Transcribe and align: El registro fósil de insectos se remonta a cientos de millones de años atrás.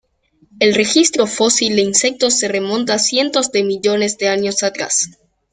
El 0.59 0.73
registro 0.73 1.27
fósil 1.27 1.75
de 1.75 1.83
insectos 1.83 2.39
se 2.39 2.47
remonta 2.47 2.95
a 2.95 2.97
cientos 2.97 3.51
de 3.51 3.61
millones 3.63 4.17
de 4.17 4.29
años 4.29 4.63
atrás. 4.63 5.11